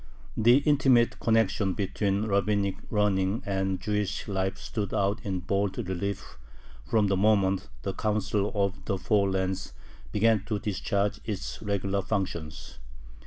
[0.35, 6.39] The intimate connection between rabbinic learning and Jewish life stood out in bold relief
[6.83, 9.73] from the moment the "Council of the Four Lands"
[10.11, 12.79] began to discharge its regular functions.